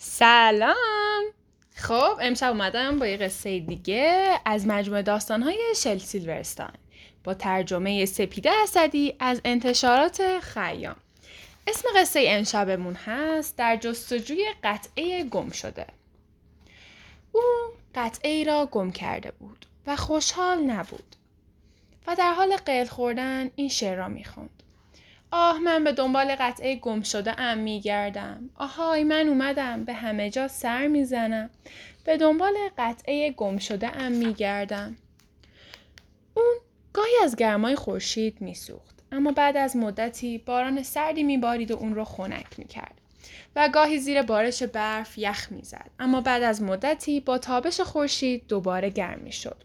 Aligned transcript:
سلام. 0.00 1.24
خب 1.74 2.18
امشب 2.20 2.48
اومدم 2.48 2.98
با 2.98 3.06
یه 3.06 3.16
قصه 3.16 3.58
دیگه 3.58 4.40
از 4.44 4.66
مجموعه 4.66 5.02
داستانهای 5.02 5.58
شل 5.76 5.98
سیلورستان 5.98 6.72
با 7.24 7.34
ترجمه 7.34 8.06
سپیده 8.06 8.50
اسدی 8.62 9.14
از 9.20 9.40
انتشارات 9.44 10.38
خیام. 10.38 10.96
اسم 11.66 11.88
قصه 11.96 12.24
امشبمون 12.28 12.94
هست 12.94 13.56
در 13.56 13.76
جستجوی 13.76 14.46
قطعه 14.64 15.24
گم 15.24 15.50
شده. 15.50 15.86
او 17.32 17.42
قطعه 17.94 18.30
ای 18.30 18.44
را 18.44 18.66
گم 18.66 18.90
کرده 18.90 19.30
بود 19.30 19.66
و 19.86 19.96
خوشحال 19.96 20.58
نبود 20.58 21.16
و 22.06 22.14
در 22.14 22.32
حال 22.32 22.56
قیل 22.56 22.86
خوردن 22.86 23.50
این 23.56 23.68
شعر 23.68 23.96
را 23.96 24.08
می‌خوند. 24.08 24.62
آه 25.30 25.58
من 25.58 25.84
به 25.84 25.92
دنبال 25.92 26.36
قطعه 26.40 26.76
گم 26.76 27.02
شده 27.02 27.40
ام 27.40 27.58
میگردم. 27.58 28.50
آهای 28.54 29.04
من 29.04 29.28
اومدم. 29.28 29.84
به 29.84 29.92
همه 29.92 30.30
جا 30.30 30.48
سر 30.48 30.86
می‌زنم. 30.86 31.50
به 32.04 32.16
دنبال 32.16 32.54
قطعه 32.78 33.30
گم 33.30 33.58
شده 33.58 33.96
ام 33.96 34.12
میگردم. 34.12 34.96
اون 36.34 36.54
گاهی 36.92 37.12
از 37.22 37.36
گرمای 37.36 37.74
خورشید 37.74 38.40
میسوخت. 38.40 38.98
اما 39.12 39.32
بعد 39.32 39.56
از 39.56 39.76
مدتی 39.76 40.38
باران 40.38 40.82
سردی 40.82 41.22
میبارید 41.22 41.70
و 41.70 41.76
اون 41.76 41.94
رو 41.94 42.04
خنک 42.04 42.58
می‌کرد. 42.58 43.00
و 43.56 43.68
گاهی 43.68 43.98
زیر 43.98 44.22
بارش 44.22 44.62
برف 44.62 45.18
یخ 45.18 45.52
می‌زد. 45.52 45.90
اما 45.98 46.20
بعد 46.20 46.42
از 46.42 46.62
مدتی 46.62 47.20
با 47.20 47.38
تابش 47.38 47.80
خورشید 47.80 48.46
دوباره 48.46 48.90
گرم 48.90 49.18
می‌شد. 49.18 49.64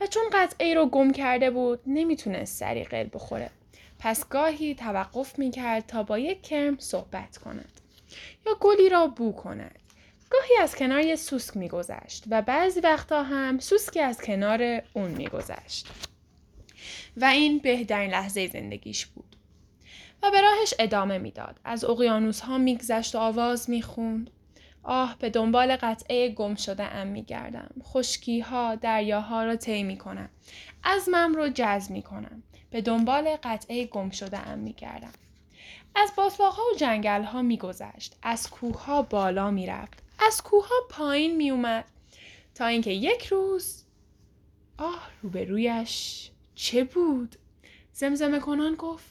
و 0.00 0.06
چون 0.06 0.22
قطعه 0.32 0.74
رو 0.74 0.86
گم 0.86 1.12
کرده 1.12 1.50
بود 1.50 1.80
نمی‌تونست 1.86 2.58
سری 2.58 2.84
قل 2.84 3.08
بخوره. 3.12 3.50
پس 3.98 4.28
گاهی 4.28 4.74
توقف 4.74 5.38
می 5.38 5.50
کرد 5.50 5.86
تا 5.86 6.02
با 6.02 6.18
یک 6.18 6.42
کرم 6.42 6.78
صحبت 6.78 7.38
کند 7.38 7.80
یا 8.46 8.56
گلی 8.60 8.88
را 8.88 9.06
بو 9.06 9.32
کند. 9.32 9.78
گاهی 10.30 10.56
از 10.62 10.76
کنار 10.76 11.00
یه 11.00 11.16
سوسک 11.16 11.56
میگذشت 11.56 12.24
و 12.30 12.42
بعضی 12.42 12.80
وقتا 12.80 13.22
هم 13.22 13.58
سوسکی 13.58 14.00
از 14.00 14.20
کنار 14.20 14.82
اون 14.92 15.10
میگذشت. 15.10 15.88
و 17.16 17.24
این 17.24 17.58
بهترین 17.58 18.10
لحظه 18.10 18.48
زندگیش 18.48 19.06
بود. 19.06 19.36
و 20.22 20.30
به 20.30 20.40
راهش 20.40 20.74
ادامه 20.78 21.18
می‌داد. 21.18 21.60
از 21.64 21.84
اقیانوس 21.84 22.40
ها 22.40 22.58
میگذشت 22.58 23.14
و 23.14 23.18
آواز 23.18 23.70
می‌خوند. 23.70 24.30
آه 24.82 25.16
به 25.18 25.30
دنبال 25.30 25.76
قطعه 25.76 26.28
گم 26.28 26.54
شده 26.54 26.84
ام 26.84 27.06
میگردم. 27.06 27.70
خشکی 27.82 28.40
ها 28.40 28.74
دریاها 28.74 29.44
را 29.44 29.56
طی 29.56 29.82
می‌کنم. 29.82 30.28
مم 31.12 31.34
رو 31.34 31.48
جذب 31.48 31.90
می‌کنم. 31.90 32.42
به 32.74 32.80
دنبال 32.80 33.36
قطعه 33.42 33.86
گم 33.86 34.10
شده 34.10 34.38
ام 34.38 34.58
میگردم. 34.58 35.12
از 35.94 36.12
باسلاغ 36.16 36.54
ها 36.54 36.62
و 36.62 36.76
جنگل 36.76 37.22
ها 37.22 37.42
میگذشت. 37.42 38.16
از 38.22 38.50
کوه 38.50 38.84
ها 38.84 39.02
بالا 39.02 39.50
می‌رفت. 39.50 40.02
از 40.18 40.42
کوه 40.42 40.68
ها 40.68 40.74
پایین 40.90 41.36
میومد 41.36 41.84
تا 42.54 42.66
اینکه 42.66 42.90
یک 42.90 43.26
روز 43.26 43.82
آه 44.78 45.10
روبرویش 45.22 46.30
چه 46.54 46.84
بود؟ 46.84 47.36
زمزمه 47.92 48.38
کنان 48.38 48.74
گفت 48.74 49.06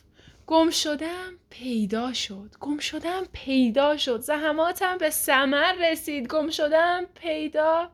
گم 0.47 0.69
شدم 0.69 1.33
پیدا 1.49 2.13
شد. 2.13 2.55
گم 2.59 2.79
شدم 2.79 3.23
پیدا 3.33 3.97
شد. 3.97 4.21
زحماتم 4.21 4.97
به 4.97 5.09
سمر 5.09 5.91
رسید. 5.91 6.27
گم 6.27 6.49
شدم 6.49 7.05
پیدا. 7.15 7.91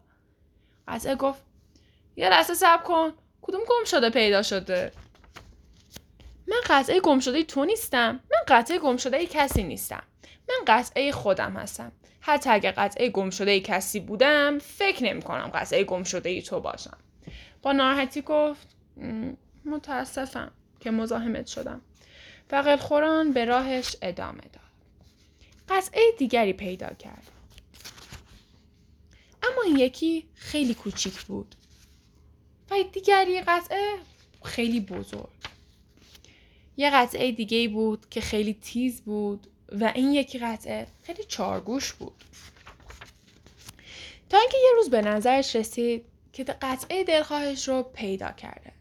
قطعه 0.88 1.16
گفت 1.16 1.42
یه 2.16 2.30
لحظه 2.30 2.54
سب 2.54 2.84
کن. 2.84 3.14
کدوم 3.42 3.62
گم 3.62 3.86
شده 3.86 4.10
پیدا 4.10 4.44
شده؟ 4.44 4.92
من 6.50 6.62
قطعه 6.70 7.00
گم 7.00 7.20
شده 7.20 7.44
تو 7.44 7.66
نیستم. 7.66 8.12
من 8.12 8.40
قطعه 8.48 8.80
گم 8.80 8.98
شده 8.98 9.26
کسی 9.26 9.64
نیستم. 9.64 10.04
من 10.50 10.56
قطعه 10.68 11.12
خودم 11.12 11.54
هستم. 11.54 11.92
حتی 12.22 12.50
اگه 12.50 12.72
قطعه 12.72 13.10
گم 13.10 13.30
شده 13.30 13.60
کسی 13.60 14.00
بودم 14.00 14.60
فکر 14.60 15.04
نمی 15.04 15.22
کنم 15.22 15.52
قطعه 15.54 15.84
گم 15.84 16.04
شده 16.04 16.42
تو 16.42 16.60
باشم. 16.60 16.98
با 17.62 17.72
ناراحتی 17.72 18.22
گفت 18.22 18.68
متاسفم 19.66 20.52
که 20.80 20.92
مزاحمت 20.92 21.48
شدم. 21.48 21.82
و 22.52 22.56
قلخوران 22.56 23.34
به 23.34 23.46
راهش 23.46 23.96
ادامه 24.02 24.42
داد. 24.42 24.60
قطعه 25.70 26.02
دیگری 26.18 26.54
پیدا 26.54 26.88
کرد. 26.88 27.32
اما 29.44 29.62
این 29.66 29.78
یکی 29.78 30.28
خیلی 30.36 30.74
کوچیک 30.74 31.22
بود. 31.22 31.56
و 32.72 32.76
دیگری 32.92 33.42
قطعه 33.42 33.96
خیلی 34.44 34.80
بزرگ. 34.80 35.39
یه 36.80 36.90
قطعه 36.90 37.32
دیگه 37.32 37.68
بود 37.68 38.10
که 38.10 38.22
خیلی 38.22 38.54
تیز 38.54 39.02
بود 39.02 39.48
و 39.72 39.92
این 39.96 40.14
یکی 40.14 40.40
قطعه 40.40 40.88
خیلی 41.04 41.24
چارگوش 41.24 41.94
بود. 41.94 42.24
تا 44.30 44.38
اینکه 44.38 44.58
یه 44.58 44.70
روز 44.76 44.90
به 44.90 45.02
نظرش 45.02 45.56
رسید 45.56 46.06
که 46.34 46.44
قطعه 46.44 47.04
دلخواهش 47.04 47.68
رو 47.68 47.84
پیدا 47.84 48.32
کرده. 48.32 48.72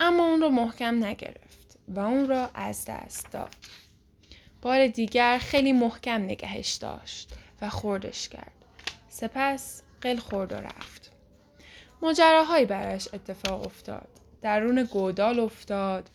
اما 0.00 0.26
اون 0.26 0.40
رو 0.40 0.48
محکم 0.48 1.04
نگرفت 1.04 1.78
و 1.88 2.00
اون 2.00 2.28
را 2.28 2.50
از 2.54 2.84
دست 2.84 3.32
داد. 3.32 3.54
بار 4.62 4.86
دیگر 4.86 5.38
خیلی 5.38 5.72
محکم 5.72 6.22
نگهش 6.22 6.72
داشت 6.72 7.32
و 7.62 7.68
خوردش 7.68 8.28
کرد. 8.28 8.52
سپس 9.08 9.82
قل 10.00 10.16
خورد 10.16 10.52
و 10.52 10.56
رفت. 10.56 11.12
ماجراهایی 12.02 12.66
برش 12.66 13.08
اتفاق 13.12 13.66
افتاد. 13.66 14.08
درون 14.42 14.82
گودال 14.82 15.40
افتاد 15.40 16.10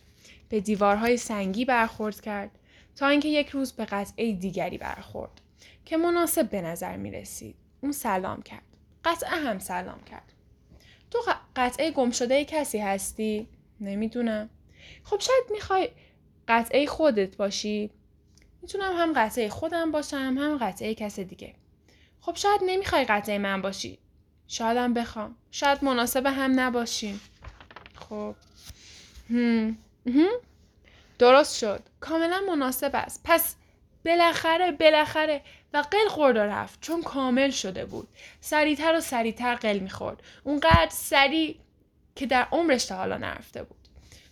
به 0.50 0.60
دیوارهای 0.60 1.18
سنگی 1.18 1.66
برخورد 1.66 2.22
کرد 2.22 2.52
تا 2.96 3.08
اینکه 3.08 3.28
یک 3.28 3.50
روز 3.50 3.74
به 3.74 3.86
قطعه 3.86 4.34
دیگری 4.34 4.78
برخورد 4.78 5.42
که 5.86 5.98
مناسب 5.98 6.50
به 6.50 6.62
نظر 6.62 6.98
می 6.98 7.12
رسید. 7.12 7.56
اون 7.82 7.92
سلام 7.92 8.42
کرد. 8.42 8.64
قطعه 9.06 9.30
هم 9.30 9.60
سلام 9.60 10.04
کرد. 10.04 10.34
تو 11.12 11.20
قطعه 11.56 11.92
گم 11.92 12.12
شده 12.12 12.46
کسی 12.46 12.78
هستی؟ 12.78 13.48
نمی‌دونم. 13.82 14.50
خب 15.04 15.20
شاید 15.20 15.44
می‌خوای 15.52 15.90
قطعه 16.48 16.86
خودت 16.86 17.38
باشی؟ 17.38 17.90
می‌تونم 18.62 18.94
هم 18.98 19.14
قطعه 19.16 19.50
خودم 19.50 19.92
باشم 19.92 20.36
هم 20.38 20.58
قطعه 20.58 20.96
کس 20.96 21.20
دیگه. 21.20 21.54
خب 22.22 22.36
شاید 22.36 22.62
نمی‌خوای 22.66 23.06
قطعه 23.06 23.38
من 23.38 23.62
باشی. 23.62 24.00
شایدم 24.48 24.94
بخوام. 24.94 25.36
شاید 25.52 25.84
مناسب 25.84 26.26
هم 26.26 26.60
نباشیم. 26.60 27.20
خب. 27.96 28.36
هم. 29.30 29.78
درست 31.20 31.58
شد. 31.58 31.84
کاملا 32.00 32.42
مناسب 32.48 32.92
است. 32.94 33.22
پس 33.24 33.56
بالاخره 34.06 34.72
بالاخره 34.72 35.42
و 35.74 35.78
قل 35.78 36.08
خورد 36.08 36.38
و 36.38 36.40
رفت. 36.40 36.82
چون 36.82 37.02
کامل 37.04 37.50
شده 37.50 37.86
بود. 37.86 38.08
سریعتر 38.42 38.96
و 38.98 39.02
سریعتر 39.02 39.56
قل 39.56 39.80
می‌خورد. 39.80 40.24
اونقدر 40.44 40.90
سریع 40.90 41.56
که 42.16 42.26
در 42.26 42.48
عمرش 42.52 42.86
تا 42.86 42.96
حالا 42.96 43.18
نرفته 43.18 43.64
بود. 43.64 43.78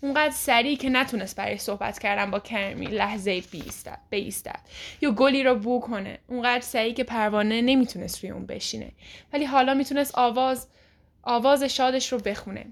اونقدر 0.02 0.34
سریع 0.34 0.78
که 0.78 0.90
نتونست 0.90 1.36
برای 1.36 1.58
صحبت 1.58 2.00
کردن 2.00 2.32
با 2.32 2.40
کرمی 2.40 2.86
لحظه 2.86 3.42
بیستد 3.42 4.00
بیستد. 4.10 4.60
یا 5.02 5.12
گلی 5.12 5.44
رو 5.44 5.56
بو 5.56 5.80
کنه. 5.80 6.20
اونقدر 6.28 6.62
سریع 6.62 6.94
که 6.94 7.04
پروانه 7.04 7.62
نمی‌تونست 7.62 8.24
روی 8.24 8.32
اون 8.32 8.46
بشینه. 8.46 8.92
ولی 9.34 9.46
حالا 9.46 9.74
می‌تونست 9.74 10.16
آواز 10.16 10.68
آواز 11.24 11.64
شادش 11.64 12.12
رو 12.12 12.20
بخونه. 12.20 12.66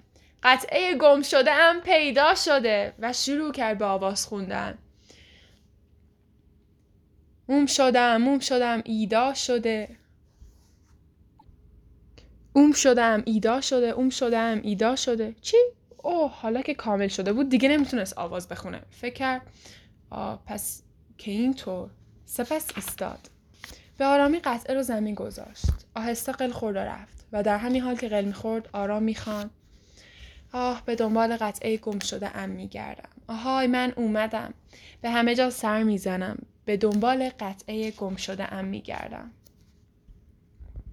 قطعه 0.45 0.95
گم 0.97 1.21
شده 1.21 1.51
ام 1.51 1.81
پیدا 1.81 2.35
شده 2.35 2.93
و 2.99 3.13
شروع 3.13 3.51
کرد 3.51 3.77
به 3.77 3.85
آواز 3.85 4.25
خوندن. 4.25 4.77
اوم 7.47 7.65
شدم 7.65 8.27
اوم 8.27 8.39
شدم 8.39 8.81
ایدا 8.85 9.33
شده. 9.33 9.97
اوم 12.53 12.71
شدم 12.71 13.23
ایدا 13.25 13.61
شده 13.61 13.87
اوم 13.87 14.09
شدم 14.09 14.61
ایدا 14.63 14.95
شده. 14.95 15.35
چی؟ 15.41 15.57
اوه 15.97 16.31
حالا 16.31 16.61
که 16.61 16.73
کامل 16.73 17.07
شده 17.07 17.33
بود 17.33 17.49
دیگه 17.49 17.69
نمی‌تونست 17.69 18.17
آواز 18.17 18.47
بخونه. 18.47 18.81
فکر 18.89 19.13
کرد 19.13 19.41
آه 20.09 20.43
پس 20.45 20.83
که 21.17 21.31
اینطور 21.31 21.89
سپس 22.25 22.71
ایستاد. 22.75 23.19
به 23.97 24.05
آرامی 24.05 24.39
قطعه 24.39 24.75
رو 24.75 24.83
زمین 24.83 25.15
گذاشت. 25.15 25.65
آهسته 25.95 26.31
قل 26.31 26.51
خورد 26.51 26.77
رفت 26.77 27.25
و 27.31 27.43
در 27.43 27.57
همین 27.57 27.81
حال 27.81 27.95
که 27.95 28.09
قل 28.09 28.25
می‌خورد 28.25 28.69
آرام 28.73 29.03
می‌خواند. 29.03 29.51
آه 30.55 30.81
به 30.85 30.95
دنبال 30.95 31.37
قطعه 31.37 31.77
گم 31.77 31.99
شده 31.99 32.37
ام 32.37 32.49
میگردم. 32.49 33.09
آهای 33.27 33.67
من 33.67 33.93
اومدم. 33.95 34.53
به 35.01 35.09
همه 35.09 35.35
جا 35.35 35.49
سر 35.49 35.83
می‌زنم. 35.83 36.37
به 36.65 36.77
دنبال 36.77 37.29
قطعه 37.39 37.91
گم 37.91 38.15
شده 38.15 38.53
ام 38.53 38.65
میگردم. 38.65 39.31